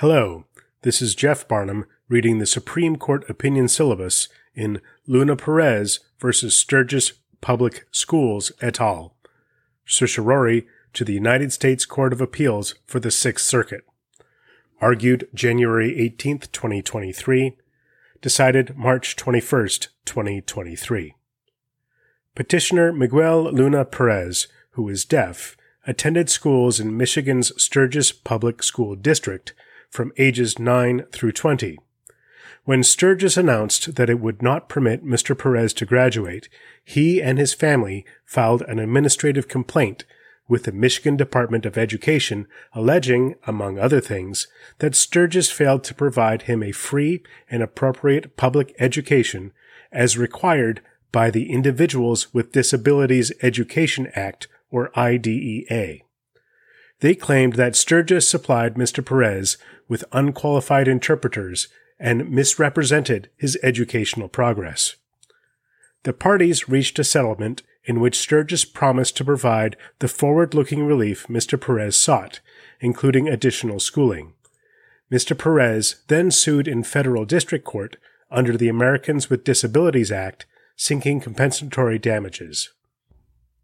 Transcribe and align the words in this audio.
Hello, 0.00 0.44
this 0.82 1.02
is 1.02 1.16
Jeff 1.16 1.48
Barnum 1.48 1.84
reading 2.08 2.38
the 2.38 2.46
Supreme 2.46 2.94
Court 2.94 3.28
opinion 3.28 3.66
syllabus 3.66 4.28
in 4.54 4.80
Luna 5.08 5.34
Perez 5.34 5.98
versus 6.20 6.54
Sturgis 6.54 7.14
Public 7.40 7.84
Schools 7.90 8.52
et 8.62 8.80
al. 8.80 9.16
Certiorari 9.84 10.68
to 10.92 11.04
the 11.04 11.14
United 11.14 11.52
States 11.52 11.84
Court 11.84 12.12
of 12.12 12.20
Appeals 12.20 12.76
for 12.86 13.00
the 13.00 13.10
Sixth 13.10 13.44
Circuit. 13.44 13.84
Argued 14.80 15.26
January 15.34 15.98
18, 15.98 16.38
2023. 16.52 17.56
Decided 18.22 18.76
March 18.76 19.16
21, 19.16 19.68
2023. 20.04 21.14
Petitioner 22.36 22.92
Miguel 22.92 23.50
Luna 23.50 23.84
Perez, 23.84 24.46
who 24.74 24.88
is 24.88 25.04
deaf, 25.04 25.56
attended 25.88 26.30
schools 26.30 26.78
in 26.78 26.96
Michigan's 26.96 27.50
Sturgis 27.60 28.12
Public 28.12 28.62
School 28.62 28.94
District 28.94 29.54
from 29.90 30.12
ages 30.18 30.58
9 30.58 31.04
through 31.12 31.32
20. 31.32 31.78
When 32.64 32.82
Sturgis 32.82 33.36
announced 33.36 33.94
that 33.94 34.10
it 34.10 34.20
would 34.20 34.42
not 34.42 34.68
permit 34.68 35.04
Mr. 35.04 35.36
Perez 35.36 35.72
to 35.74 35.86
graduate, 35.86 36.48
he 36.84 37.22
and 37.22 37.38
his 37.38 37.54
family 37.54 38.04
filed 38.26 38.62
an 38.62 38.78
administrative 38.78 39.48
complaint 39.48 40.04
with 40.48 40.64
the 40.64 40.72
Michigan 40.72 41.16
Department 41.16 41.66
of 41.66 41.78
Education 41.78 42.46
alleging, 42.72 43.36
among 43.46 43.78
other 43.78 44.00
things, 44.00 44.48
that 44.78 44.94
Sturgis 44.94 45.50
failed 45.50 45.84
to 45.84 45.94
provide 45.94 46.42
him 46.42 46.62
a 46.62 46.72
free 46.72 47.22
and 47.50 47.62
appropriate 47.62 48.36
public 48.36 48.74
education 48.78 49.52
as 49.92 50.18
required 50.18 50.82
by 51.12 51.30
the 51.30 51.50
Individuals 51.50 52.32
with 52.34 52.52
Disabilities 52.52 53.32
Education 53.42 54.08
Act, 54.14 54.48
or 54.70 54.90
IDEA. 54.98 56.00
They 57.00 57.14
claimed 57.14 57.54
that 57.54 57.76
Sturgis 57.76 58.28
supplied 58.28 58.74
Mr. 58.74 59.04
Perez 59.04 59.56
with 59.88 60.04
unqualified 60.12 60.88
interpreters 60.88 61.68
and 61.98 62.30
misrepresented 62.30 63.30
his 63.36 63.58
educational 63.62 64.28
progress. 64.28 64.96
The 66.04 66.12
parties 66.12 66.68
reached 66.68 66.98
a 66.98 67.04
settlement 67.04 67.62
in 67.84 68.00
which 68.00 68.18
Sturgis 68.18 68.64
promised 68.64 69.16
to 69.16 69.24
provide 69.24 69.76
the 69.98 70.08
forward 70.08 70.54
looking 70.54 70.84
relief 70.84 71.26
Mr. 71.26 71.60
Perez 71.60 71.96
sought, 71.96 72.40
including 72.80 73.28
additional 73.28 73.80
schooling. 73.80 74.34
Mr. 75.10 75.36
Perez 75.36 76.02
then 76.08 76.30
sued 76.30 76.68
in 76.68 76.82
federal 76.82 77.24
district 77.24 77.64
court 77.64 77.96
under 78.30 78.56
the 78.56 78.68
Americans 78.68 79.30
with 79.30 79.44
Disabilities 79.44 80.12
Act, 80.12 80.44
seeking 80.76 81.18
compensatory 81.18 81.98
damages. 81.98 82.70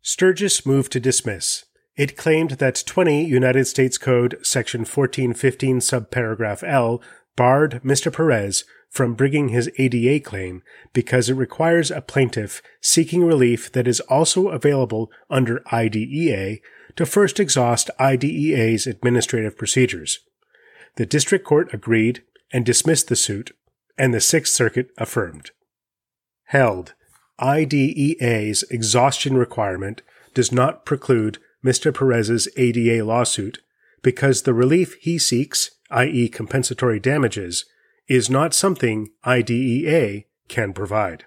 Sturgis 0.00 0.64
moved 0.64 0.92
to 0.92 1.00
dismiss, 1.00 1.64
it 1.96 2.16
claimed 2.16 2.52
that 2.52 2.82
20 2.86 3.24
United 3.24 3.64
States 3.66 3.96
Code 3.96 4.38
Section 4.42 4.80
1415 4.80 5.80
subparagraph 5.80 6.62
L 6.66 7.02
barred 7.36 7.80
Mr. 7.84 8.12
Perez 8.12 8.64
from 8.90 9.14
bringing 9.14 9.48
his 9.48 9.70
ADA 9.78 10.20
claim 10.20 10.62
because 10.92 11.28
it 11.28 11.34
requires 11.34 11.90
a 11.90 12.00
plaintiff 12.00 12.62
seeking 12.80 13.24
relief 13.24 13.70
that 13.72 13.88
is 13.88 14.00
also 14.00 14.48
available 14.48 15.10
under 15.28 15.62
IDEA 15.72 16.58
to 16.96 17.06
first 17.06 17.38
exhaust 17.38 17.90
IDEA's 18.00 18.86
administrative 18.86 19.56
procedures. 19.56 20.20
The 20.96 21.06
district 21.06 21.44
court 21.44 21.72
agreed 21.74 22.22
and 22.52 22.64
dismissed 22.64 23.08
the 23.08 23.16
suit, 23.16 23.54
and 23.98 24.14
the 24.14 24.20
Sixth 24.20 24.54
Circuit 24.54 24.90
affirmed. 24.96 25.50
Held, 26.44 26.94
IDEA's 27.38 28.62
exhaustion 28.70 29.36
requirement 29.36 30.00
does 30.32 30.52
not 30.52 30.86
preclude 30.86 31.38
Mr. 31.66 31.92
Perez's 31.92 32.48
ADA 32.56 33.04
lawsuit 33.04 33.58
because 34.00 34.42
the 34.42 34.54
relief 34.54 34.94
he 35.00 35.18
seeks, 35.18 35.72
i.e., 35.90 36.28
compensatory 36.28 37.00
damages, 37.00 37.64
is 38.06 38.30
not 38.30 38.54
something 38.54 39.08
IDEA 39.26 40.22
can 40.46 40.72
provide. 40.72 41.24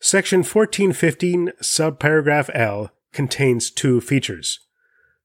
Section 0.00 0.40
1415, 0.40 1.52
subparagraph 1.62 2.50
L, 2.52 2.90
contains 3.12 3.70
two 3.70 4.00
features. 4.00 4.58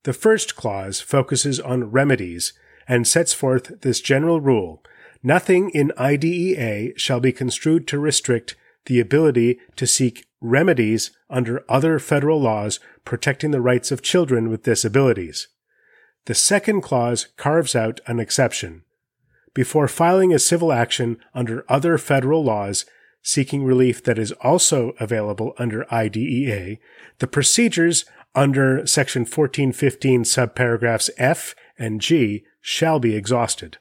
The 0.04 0.12
first 0.12 0.54
clause 0.54 1.00
focuses 1.00 1.58
on 1.58 1.90
remedies 1.90 2.52
and 2.86 3.08
sets 3.08 3.32
forth 3.32 3.80
this 3.80 4.00
general 4.00 4.40
rule 4.40 4.84
nothing 5.22 5.70
in 5.70 5.90
IDEA 5.98 6.96
shall 6.96 7.18
be 7.18 7.32
construed 7.32 7.88
to 7.88 7.98
restrict 7.98 8.54
the 8.84 9.00
ability 9.00 9.58
to 9.74 9.86
seek 9.86 10.25
remedies 10.40 11.10
under 11.30 11.64
other 11.68 11.98
federal 11.98 12.40
laws 12.40 12.80
protecting 13.04 13.50
the 13.50 13.60
rights 13.60 13.90
of 13.90 14.02
children 14.02 14.48
with 14.48 14.62
disabilities. 14.62 15.48
The 16.26 16.34
second 16.34 16.82
clause 16.82 17.28
carves 17.36 17.74
out 17.74 18.00
an 18.06 18.20
exception. 18.20 18.82
Before 19.54 19.88
filing 19.88 20.34
a 20.34 20.38
civil 20.38 20.72
action 20.72 21.18
under 21.34 21.64
other 21.68 21.96
federal 21.98 22.44
laws 22.44 22.84
seeking 23.22 23.64
relief 23.64 24.02
that 24.04 24.18
is 24.18 24.32
also 24.32 24.92
available 25.00 25.54
under 25.58 25.92
IDEA, 25.92 26.76
the 27.18 27.26
procedures 27.26 28.04
under 28.34 28.86
Section 28.86 29.22
1415 29.22 30.24
subparagraphs 30.24 31.10
F 31.16 31.54
and 31.78 32.00
G 32.00 32.44
shall 32.60 33.00
be 33.00 33.16
exhausted. 33.16 33.78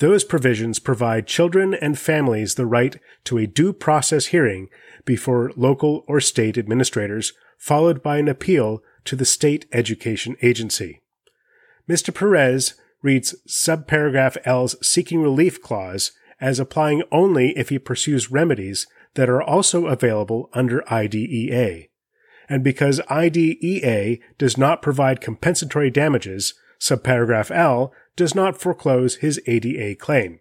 Those 0.00 0.24
provisions 0.24 0.78
provide 0.78 1.26
children 1.26 1.74
and 1.74 1.98
families 1.98 2.54
the 2.54 2.66
right 2.66 2.98
to 3.24 3.36
a 3.36 3.46
due 3.46 3.74
process 3.74 4.26
hearing 4.26 4.70
before 5.04 5.52
local 5.56 6.04
or 6.08 6.20
state 6.22 6.56
administrators, 6.56 7.34
followed 7.58 8.02
by 8.02 8.16
an 8.16 8.26
appeal 8.26 8.82
to 9.04 9.14
the 9.14 9.26
state 9.26 9.66
education 9.72 10.36
agency. 10.40 11.02
Mr. 11.88 12.14
Perez 12.14 12.74
reads 13.02 13.34
subparagraph 13.46 14.38
L's 14.44 14.74
seeking 14.86 15.20
relief 15.20 15.60
clause 15.60 16.12
as 16.40 16.58
applying 16.58 17.02
only 17.12 17.50
if 17.58 17.68
he 17.68 17.78
pursues 17.78 18.30
remedies 18.30 18.86
that 19.14 19.28
are 19.28 19.42
also 19.42 19.86
available 19.86 20.48
under 20.54 20.90
IDEA. 20.90 21.88
And 22.48 22.64
because 22.64 23.02
IDEA 23.10 24.16
does 24.38 24.56
not 24.56 24.80
provide 24.80 25.20
compensatory 25.20 25.90
damages, 25.90 26.54
subparagraph 26.80 27.50
L 27.50 27.92
does 28.20 28.34
not 28.34 28.60
foreclose 28.60 29.16
his 29.16 29.40
ADA 29.46 29.94
claim. 29.94 30.40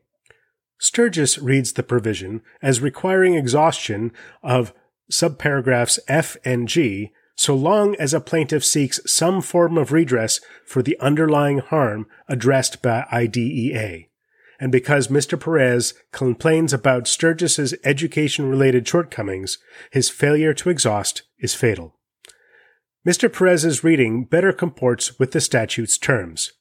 Sturgis 0.81 1.37
reads 1.37 1.71
the 1.71 1.81
provision 1.81 2.41
as 2.61 2.81
requiring 2.81 3.35
exhaustion 3.35 4.11
of 4.43 4.73
subparagraphs 5.09 5.97
F 6.09 6.35
and 6.43 6.67
G 6.67 7.13
so 7.37 7.55
long 7.55 7.95
as 7.95 8.13
a 8.13 8.19
plaintiff 8.19 8.65
seeks 8.65 8.99
some 9.05 9.41
form 9.41 9.77
of 9.77 9.93
redress 9.93 10.41
for 10.65 10.83
the 10.83 10.99
underlying 10.99 11.59
harm 11.59 12.05
addressed 12.27 12.81
by 12.81 13.05
IDEA. 13.13 14.07
And 14.59 14.73
because 14.73 15.07
Mr. 15.07 15.39
Perez 15.39 15.93
complains 16.11 16.73
about 16.73 17.07
Sturgis's 17.07 17.73
education 17.85 18.49
related 18.49 18.85
shortcomings, 18.85 19.57
his 19.89 20.09
failure 20.09 20.53
to 20.55 20.69
exhaust 20.69 21.21
is 21.39 21.55
fatal. 21.55 21.95
Mr. 23.07 23.31
Perez's 23.31 23.85
reading 23.85 24.25
better 24.25 24.51
comports 24.51 25.17
with 25.17 25.31
the 25.31 25.39
statute's 25.39 25.97
terms. 25.97 26.51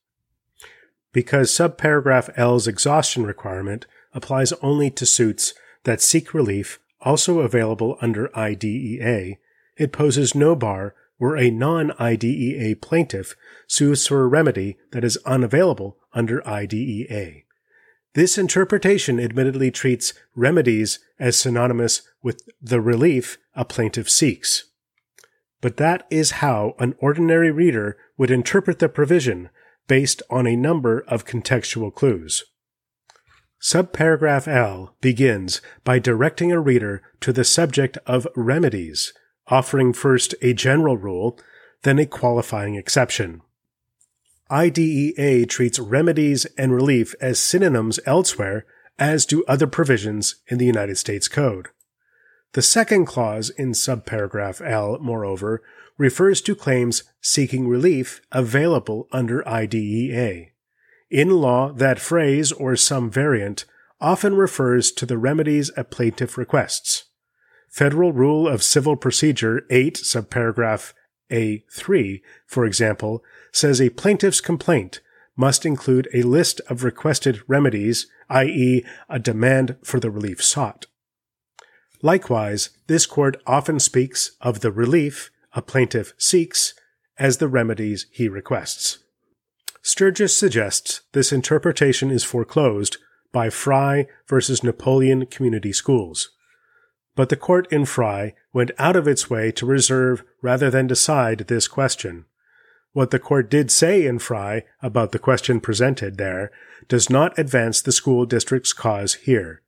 Because 1.12 1.50
subparagraph 1.50 2.30
L's 2.36 2.68
exhaustion 2.68 3.24
requirement 3.24 3.86
applies 4.12 4.52
only 4.54 4.90
to 4.90 5.06
suits 5.06 5.54
that 5.84 6.00
seek 6.00 6.34
relief 6.34 6.78
also 7.00 7.40
available 7.40 7.96
under 8.00 8.36
IDEA, 8.36 9.36
it 9.76 9.92
poses 9.92 10.34
no 10.34 10.54
bar 10.54 10.94
where 11.18 11.36
a 11.36 11.50
non 11.50 11.92
IDEA 11.98 12.76
plaintiff 12.76 13.34
sues 13.66 14.06
for 14.06 14.22
a 14.22 14.28
remedy 14.28 14.76
that 14.92 15.04
is 15.04 15.18
unavailable 15.24 15.96
under 16.12 16.46
IDEA. 16.46 17.42
This 18.14 18.38
interpretation 18.38 19.20
admittedly 19.20 19.70
treats 19.70 20.14
remedies 20.34 20.98
as 21.18 21.36
synonymous 21.36 22.02
with 22.22 22.42
the 22.60 22.80
relief 22.80 23.38
a 23.54 23.64
plaintiff 23.64 24.08
seeks. 24.08 24.64
But 25.60 25.76
that 25.76 26.06
is 26.10 26.42
how 26.42 26.74
an 26.78 26.94
ordinary 26.98 27.50
reader 27.50 27.96
would 28.16 28.30
interpret 28.30 28.78
the 28.78 28.88
provision 28.88 29.50
based 29.88 30.22
on 30.30 30.46
a 30.46 30.56
number 30.56 31.00
of 31.08 31.24
contextual 31.24 31.92
clues. 31.92 32.44
Subparagraph 33.60 34.46
L 34.46 34.94
begins 35.00 35.60
by 35.82 35.98
directing 35.98 36.52
a 36.52 36.60
reader 36.60 37.02
to 37.20 37.32
the 37.32 37.44
subject 37.44 37.98
of 38.06 38.28
remedies, 38.36 39.12
offering 39.48 39.92
first 39.92 40.34
a 40.40 40.52
general 40.52 40.96
rule, 40.96 41.36
then 41.82 41.98
a 41.98 42.06
qualifying 42.06 42.76
exception. 42.76 43.40
IDEA 44.50 45.44
treats 45.46 45.78
remedies 45.78 46.44
and 46.56 46.72
relief 46.72 47.14
as 47.20 47.40
synonyms 47.40 47.98
elsewhere, 48.06 48.64
as 48.98 49.26
do 49.26 49.44
other 49.46 49.66
provisions 49.66 50.36
in 50.46 50.58
the 50.58 50.66
United 50.66 50.96
States 50.96 51.28
Code. 51.28 51.68
The 52.52 52.62
second 52.62 53.04
clause 53.04 53.50
in 53.50 53.72
subparagraph 53.72 54.66
L, 54.66 54.98
moreover, 55.00 55.62
refers 55.98 56.40
to 56.40 56.54
claims 56.54 57.02
seeking 57.20 57.68
relief 57.68 58.22
available 58.32 59.08
under 59.12 59.46
IDEA. 59.46 60.46
In 61.10 61.30
law, 61.30 61.72
that 61.72 61.98
phrase, 61.98 62.52
or 62.52 62.76
some 62.76 63.10
variant, 63.10 63.64
often 64.00 64.36
refers 64.36 64.92
to 64.92 65.04
the 65.04 65.18
remedies 65.18 65.70
a 65.76 65.84
plaintiff 65.84 66.38
requests. 66.38 67.04
Federal 67.68 68.12
Rule 68.12 68.48
of 68.48 68.62
Civil 68.62 68.96
Procedure 68.96 69.66
8, 69.70 69.94
subparagraph 69.96 70.92
A3, 71.30 72.22
for 72.46 72.64
example, 72.64 73.22
says 73.52 73.80
a 73.80 73.90
plaintiff's 73.90 74.40
complaint 74.40 75.00
must 75.36 75.66
include 75.66 76.08
a 76.12 76.22
list 76.22 76.60
of 76.68 76.84
requested 76.84 77.42
remedies, 77.46 78.06
i.e., 78.28 78.84
a 79.08 79.18
demand 79.18 79.76
for 79.82 80.00
the 80.00 80.10
relief 80.10 80.42
sought. 80.42 80.86
Likewise, 82.02 82.70
this 82.86 83.06
court 83.06 83.40
often 83.46 83.80
speaks 83.80 84.32
of 84.40 84.60
the 84.60 84.72
relief 84.72 85.30
a 85.58 85.62
plaintiff 85.62 86.14
seeks 86.16 86.72
as 87.18 87.38
the 87.38 87.48
remedies 87.48 88.06
he 88.12 88.28
requests. 88.28 88.98
Sturgis 89.82 90.36
suggests 90.36 91.00
this 91.12 91.32
interpretation 91.32 92.12
is 92.12 92.22
foreclosed 92.22 92.96
by 93.32 93.50
Fry 93.50 94.06
v. 94.28 94.36
Napoleon 94.62 95.26
Community 95.26 95.72
Schools. 95.72 96.30
But 97.16 97.28
the 97.28 97.36
court 97.36 97.66
in 97.72 97.86
Fry 97.86 98.34
went 98.52 98.70
out 98.78 98.94
of 98.94 99.08
its 99.08 99.28
way 99.28 99.50
to 99.52 99.66
reserve 99.66 100.22
rather 100.40 100.70
than 100.70 100.86
decide 100.86 101.38
this 101.48 101.66
question. 101.66 102.26
What 102.92 103.10
the 103.10 103.18
court 103.18 103.50
did 103.50 103.72
say 103.72 104.06
in 104.06 104.20
Fry 104.20 104.64
about 104.80 105.10
the 105.10 105.18
question 105.18 105.60
presented 105.60 106.18
there 106.18 106.52
does 106.86 107.10
not 107.10 107.36
advance 107.36 107.82
the 107.82 107.90
school 107.90 108.26
district's 108.26 108.72
cause 108.72 109.14
here. 109.14 109.62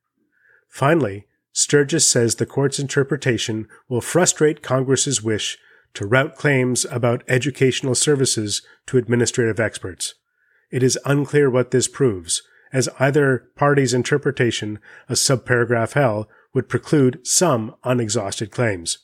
Finally, 0.69 1.27
Sturgis 1.53 2.09
says 2.09 2.37
the 2.37 2.47
court's 2.47 2.79
interpretation 2.79 3.67
will 3.89 4.01
frustrate 4.01 4.63
Congress's 4.63 5.21
wish 5.21 5.59
to 5.95 6.07
route 6.07 6.37
claims 6.37 6.85
about 6.91 7.25
educational 7.29 7.95
services 7.95 8.63
to 8.87 8.99
administrative 8.99 9.59
experts. 9.59 10.15
It 10.71 10.83
is 10.83 10.99
unclear 11.05 11.51
what 11.51 11.71
this 11.71 11.89
proves, 11.89 12.43
as 12.73 12.89
either 12.99 13.51
party's 13.57 13.95
interpretation 13.95 14.79
of 15.09 15.17
subparagraph 15.17 15.97
L 15.97 16.29
would 16.55 16.69
preclude 16.69 17.27
some 17.27 17.75
unexhausted 17.85 18.51
claims. 18.51 18.99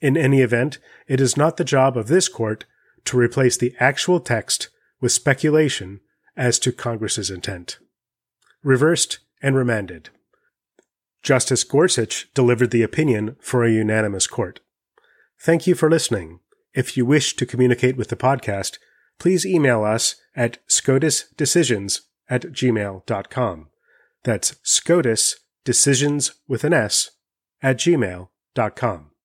In 0.00 0.16
any 0.16 0.42
event, 0.42 0.78
it 1.06 1.20
is 1.20 1.36
not 1.36 1.56
the 1.56 1.64
job 1.64 1.96
of 1.96 2.08
this 2.08 2.28
court 2.28 2.66
to 3.06 3.16
replace 3.16 3.56
the 3.56 3.74
actual 3.80 4.20
text 4.20 4.68
with 5.00 5.12
speculation 5.12 6.00
as 6.36 6.58
to 6.58 6.72
Congress's 6.72 7.30
intent. 7.30 7.78
Reversed 8.62 9.20
and 9.42 9.56
remanded. 9.56 10.10
Justice 11.22 11.64
Gorsuch 11.64 12.28
delivered 12.34 12.70
the 12.70 12.82
opinion 12.82 13.36
for 13.40 13.64
a 13.64 13.70
unanimous 13.70 14.26
court. 14.26 14.60
Thank 15.40 15.66
you 15.66 15.74
for 15.74 15.90
listening. 15.90 16.40
If 16.74 16.96
you 16.96 17.06
wish 17.06 17.36
to 17.36 17.46
communicate 17.46 17.96
with 17.96 18.08
the 18.08 18.16
podcast, 18.16 18.78
please 19.18 19.46
email 19.46 19.84
us 19.84 20.16
at 20.34 20.58
scotusdecisions 20.68 22.00
at 22.28 22.42
gmail.com. 22.42 23.68
That's 24.24 24.56
SCOTUS, 24.62 25.36
decisions 25.64 26.32
with 26.48 26.64
an 26.64 26.72
S, 26.72 27.10
at 27.62 27.76
gmail.com. 27.78 29.10